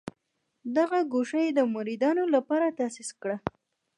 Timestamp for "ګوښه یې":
1.13-1.51